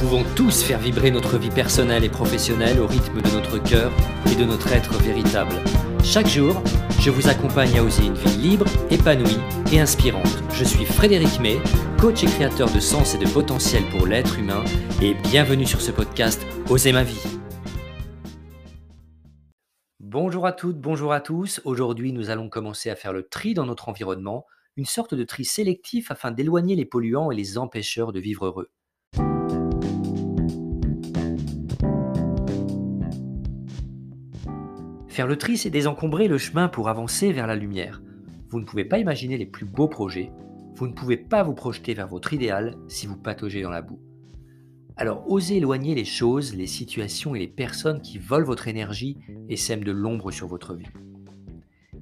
[0.00, 3.92] pouvons tous faire vibrer notre vie personnelle et professionnelle au rythme de notre cœur
[4.32, 5.54] et de notre être véritable.
[6.02, 6.62] Chaque jour,
[7.00, 9.36] je vous accompagne à oser une vie libre, épanouie
[9.70, 10.42] et inspirante.
[10.54, 11.58] Je suis Frédéric May,
[12.00, 14.64] coach et créateur de sens et de potentiel pour l'être humain
[15.02, 17.22] et bienvenue sur ce podcast Oser ma vie.
[19.98, 21.60] Bonjour à toutes, bonjour à tous.
[21.66, 24.46] Aujourd'hui, nous allons commencer à faire le tri dans notre environnement,
[24.78, 28.70] une sorte de tri sélectif afin d'éloigner les polluants et les empêcheurs de vivre heureux.
[35.20, 38.00] Faire le tri, c'est désencombrer le chemin pour avancer vers la lumière.
[38.48, 40.32] Vous ne pouvez pas imaginer les plus beaux projets,
[40.76, 44.00] vous ne pouvez pas vous projeter vers votre idéal si vous pataugez dans la boue.
[44.96, 49.18] Alors osez éloigner les choses, les situations et les personnes qui volent votre énergie
[49.50, 50.88] et sèment de l'ombre sur votre vie.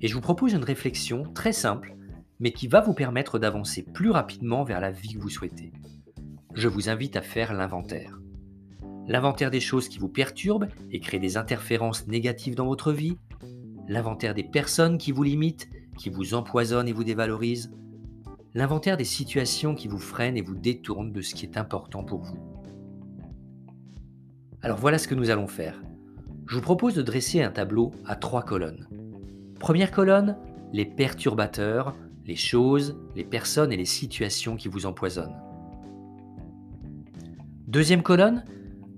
[0.00, 1.96] Et je vous propose une réflexion très simple,
[2.38, 5.72] mais qui va vous permettre d'avancer plus rapidement vers la vie que vous souhaitez.
[6.54, 8.20] Je vous invite à faire l'inventaire
[9.08, 13.16] l'inventaire des choses qui vous perturbent et créent des interférences négatives dans votre vie,
[13.88, 17.72] l'inventaire des personnes qui vous limitent, qui vous empoisonnent et vous dévalorisent,
[18.54, 22.20] l'inventaire des situations qui vous freinent et vous détournent de ce qui est important pour
[22.20, 22.38] vous.
[24.60, 25.80] Alors voilà ce que nous allons faire.
[26.46, 28.88] Je vous propose de dresser un tableau à trois colonnes.
[29.58, 30.36] Première colonne,
[30.72, 35.36] les perturbateurs, les choses, les personnes et les situations qui vous empoisonnent.
[37.66, 38.44] Deuxième colonne,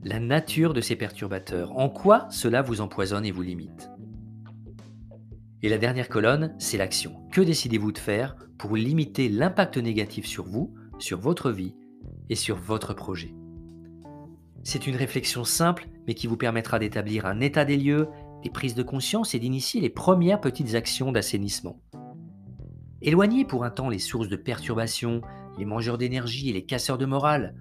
[0.02, 3.90] la nature de ces perturbateurs, en quoi cela vous empoisonne et vous limite?
[5.62, 7.28] Et la dernière colonne, c'est l'action.
[7.30, 11.74] Que décidez-vous de faire pour limiter l'impact négatif sur vous, sur votre vie
[12.30, 13.34] et sur votre projet?
[14.62, 18.08] C'est une réflexion simple, mais qui vous permettra d'établir un état des lieux,
[18.42, 21.78] des prises de conscience et d'initier les premières petites actions d'assainissement.
[23.02, 25.20] Éloignez pour un temps les sources de perturbation,
[25.58, 27.54] les mangeurs d'énergie et les casseurs de morale.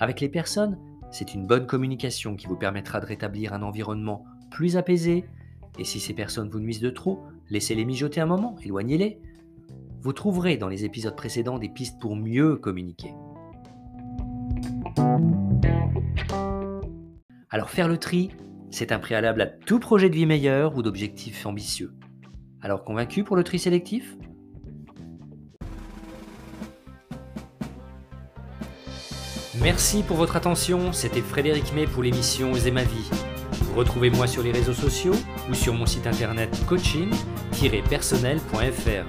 [0.00, 0.76] Avec les personnes,
[1.14, 5.24] c'est une bonne communication qui vous permettra de rétablir un environnement plus apaisé.
[5.78, 9.20] Et si ces personnes vous nuisent de trop, laissez-les mijoter un moment, éloignez-les.
[10.00, 13.14] Vous trouverez dans les épisodes précédents des pistes pour mieux communiquer.
[17.48, 18.32] Alors faire le tri,
[18.72, 21.94] c'est un préalable à tout projet de vie meilleur ou d'objectif ambitieux.
[22.60, 24.16] Alors convaincu pour le tri sélectif?
[29.62, 33.08] Merci pour votre attention, c'était Frédéric May pour l'émission Oser ma vie.
[33.76, 35.14] Retrouvez-moi sur les réseaux sociaux
[35.48, 39.06] ou sur mon site internet coaching-personnel.fr.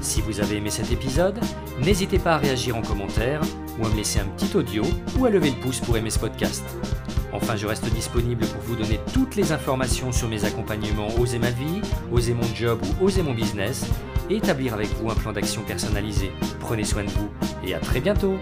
[0.00, 1.38] Si vous avez aimé cet épisode,
[1.82, 3.42] n'hésitez pas à réagir en commentaire
[3.78, 4.84] ou à me laisser un petit audio
[5.18, 6.64] ou à lever le pouce pour aimer ce podcast.
[7.32, 11.50] Enfin, je reste disponible pour vous donner toutes les informations sur mes accompagnements Oser ma
[11.50, 13.84] vie, Oser mon job ou Oser mon business
[14.30, 16.32] et établir avec vous un plan d'action personnalisé.
[16.60, 17.28] Prenez soin de vous
[17.66, 18.38] et à très bientôt